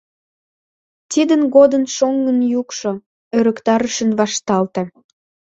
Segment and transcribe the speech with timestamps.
[1.11, 2.91] Тидын годым шоҥгын йӱкшӧ
[3.37, 4.81] ӧрыктарышын вашталте.